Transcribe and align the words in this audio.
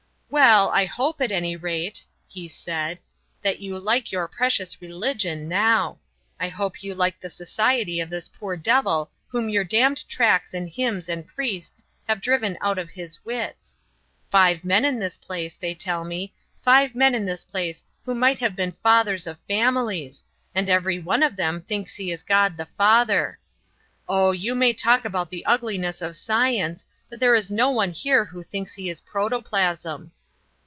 "Well, 0.33 0.69
I 0.69 0.85
hope, 0.85 1.19
at 1.19 1.29
any 1.29 1.57
rate," 1.57 2.05
he 2.25 2.47
said, 2.47 2.99
"that 3.41 3.59
you 3.59 3.77
like 3.77 4.13
your 4.13 4.29
precious 4.29 4.81
religion 4.81 5.49
now. 5.49 5.99
I 6.39 6.47
hope 6.47 6.81
you 6.83 6.95
like 6.95 7.19
the 7.19 7.29
society 7.29 7.99
of 7.99 8.09
this 8.09 8.29
poor 8.29 8.55
devil 8.55 9.11
whom 9.27 9.49
your 9.49 9.65
damned 9.65 10.07
tracts 10.07 10.53
and 10.53 10.69
hymns 10.69 11.09
and 11.09 11.27
priests 11.27 11.83
have 12.07 12.21
driven 12.21 12.57
out 12.61 12.77
of 12.77 12.91
his 12.91 13.23
wits. 13.25 13.77
Five 14.29 14.63
men 14.63 14.85
in 14.85 14.99
this 14.99 15.17
place, 15.17 15.57
they 15.57 15.75
tell 15.75 16.05
me, 16.05 16.33
five 16.63 16.95
men 16.95 17.13
in 17.13 17.25
this 17.25 17.43
place 17.43 17.83
who 18.05 18.15
might 18.15 18.39
have 18.39 18.55
been 18.55 18.71
fathers 18.81 19.27
of 19.27 19.37
families, 19.49 20.23
and 20.55 20.69
every 20.69 20.97
one 20.97 21.23
of 21.23 21.35
them 21.35 21.59
thinks 21.61 21.97
he 21.97 22.09
is 22.09 22.23
God 22.23 22.55
the 22.55 22.67
Father. 22.77 23.37
Oh! 24.07 24.31
you 24.31 24.55
may 24.55 24.71
talk 24.71 25.03
about 25.03 25.29
the 25.29 25.45
ugliness 25.45 26.01
of 26.01 26.15
science, 26.15 26.85
but 27.09 27.19
there 27.19 27.35
is 27.35 27.51
no 27.51 27.69
one 27.69 27.91
here 27.91 28.23
who 28.23 28.43
thinks 28.43 28.75
he 28.75 28.89
is 28.89 29.01
Protoplasm." 29.01 30.13